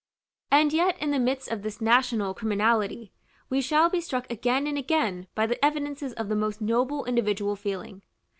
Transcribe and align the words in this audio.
§IX. 0.51 0.61
And 0.63 0.73
yet, 0.73 0.97
in 0.99 1.11
the 1.11 1.19
midst 1.19 1.47
of 1.51 1.61
this 1.61 1.79
national 1.79 2.33
criminality, 2.33 3.13
we 3.51 3.61
shall 3.61 3.87
be 3.87 4.01
struck 4.01 4.25
again 4.31 4.65
and 4.65 4.75
again 4.75 5.27
by 5.35 5.45
the 5.45 5.63
evidences 5.63 6.13
of 6.13 6.27
the 6.27 6.35
most 6.35 6.59
noble 6.59 7.05
individual 7.05 7.55
feeling. 7.55 8.01